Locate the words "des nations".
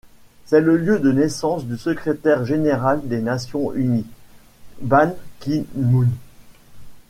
3.07-3.71